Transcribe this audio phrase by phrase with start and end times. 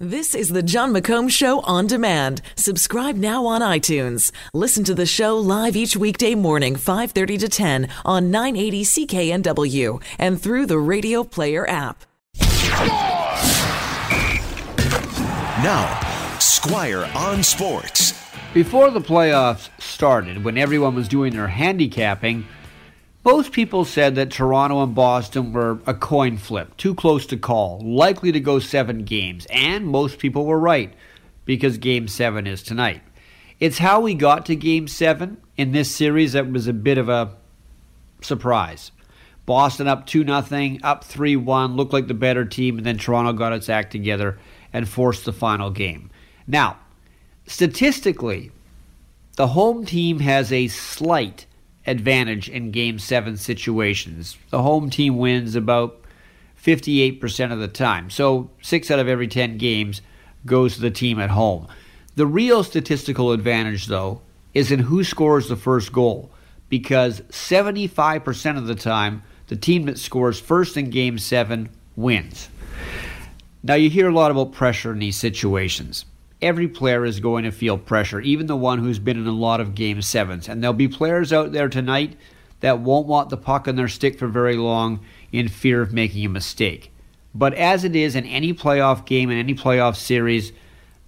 [0.00, 2.42] This is the Jon McComb Show on demand.
[2.56, 4.32] Subscribe now on iTunes.
[4.52, 10.42] Listen to the show live each weekday morning, 5:30 to 10 on 980 CKNW and
[10.42, 12.02] through the Radio Player app.
[15.62, 16.00] Now,
[16.40, 18.14] Squire on Sports.
[18.52, 22.48] Before the playoffs started, when everyone was doing their handicapping,
[23.24, 27.80] most people said that Toronto and Boston were a coin flip, too close to call,
[27.80, 30.92] likely to go seven games, and most people were right
[31.44, 33.02] because game seven is tonight.
[33.60, 37.08] It's how we got to game seven in this series that was a bit of
[37.08, 37.34] a
[38.20, 38.90] surprise.
[39.46, 43.32] Boston up 2 0, up 3 1, looked like the better team, and then Toronto
[43.32, 44.38] got its act together
[44.72, 46.10] and forced the final game.
[46.46, 46.78] Now,
[47.46, 48.50] statistically,
[49.36, 51.46] the home team has a slight
[51.86, 54.36] advantage in game seven situations.
[54.50, 56.00] The home team wins about
[56.62, 58.10] 58% of the time.
[58.10, 60.00] So, six out of every 10 games
[60.46, 61.68] goes to the team at home.
[62.16, 64.22] The real statistical advantage, though,
[64.54, 66.30] is in who scores the first goal,
[66.68, 72.48] because 75% of the time, the team that scores first in game seven wins.
[73.62, 76.04] Now, you hear a lot about pressure in these situations
[76.40, 79.60] every player is going to feel pressure, even the one who's been in a lot
[79.60, 80.48] of game sevens.
[80.48, 82.16] And there'll be players out there tonight
[82.60, 85.00] that won't want the puck on their stick for very long
[85.32, 86.92] in fear of making a mistake.
[87.34, 90.52] But as it is in any playoff game, in any playoff series,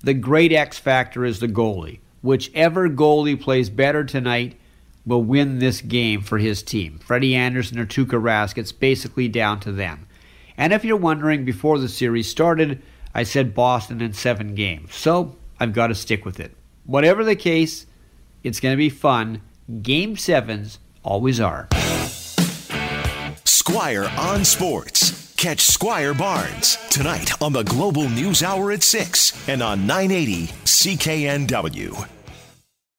[0.03, 2.01] the great X factor is the goalie.
[2.21, 4.59] Whichever goalie plays better tonight
[5.07, 6.99] will win this game for his team.
[6.99, 10.07] Freddie Andersen or Tuukka Rask, it's basically down to them.
[10.59, 12.83] And if you're wondering before the series started,
[13.17, 14.95] I said Boston in seven games.
[14.95, 16.55] So I've got to stick with it.
[16.85, 17.87] Whatever the case,
[18.43, 19.41] it's going to be fun.
[19.81, 21.67] Game sevens always are.
[23.45, 25.33] Squire on Sports.
[25.39, 32.16] Catch Squire Barnes tonight on the Global News Hour at 6 and on 980 CKNW.